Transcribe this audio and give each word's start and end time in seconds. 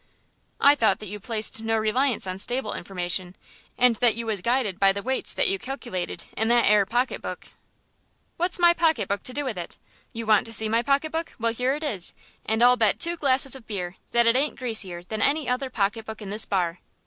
"I 0.59 0.73
thought 0.73 0.97
that 0.97 1.09
you 1.09 1.19
placed 1.19 1.61
no 1.61 1.77
reliance 1.77 2.25
on 2.25 2.39
stable 2.39 2.73
information, 2.73 3.35
and 3.77 3.97
that 3.97 4.15
you 4.15 4.25
was 4.25 4.41
guided 4.41 4.79
by 4.79 4.91
the 4.91 5.03
weights 5.03 5.31
that 5.35 5.47
you 5.47 5.59
calculated 5.59 6.23
in 6.35 6.47
that 6.47 6.65
'ere 6.67 6.87
pocket 6.87 7.21
book." 7.21 7.49
"What's 8.37 8.57
my 8.57 8.73
pocket 8.73 9.07
book 9.07 9.21
to 9.21 9.31
do 9.31 9.45
with 9.45 9.59
it? 9.59 9.77
You 10.11 10.25
want 10.25 10.47
to 10.47 10.53
see 10.53 10.67
my 10.67 10.81
pocket 10.81 11.11
book; 11.11 11.33
well, 11.39 11.53
here 11.53 11.75
it 11.75 11.83
is, 11.83 12.15
and 12.47 12.63
I'll 12.63 12.77
bet 12.77 12.99
two 12.99 13.15
glasses 13.15 13.55
of 13.55 13.67
beer 13.67 13.97
that 14.09 14.25
it 14.25 14.35
ain't 14.35 14.57
greasier 14.57 15.03
than 15.03 15.21
any 15.21 15.47
other 15.47 15.69
pocket 15.69 16.05
book 16.05 16.19
in 16.19 16.31
this 16.31 16.45
bar." 16.45 16.79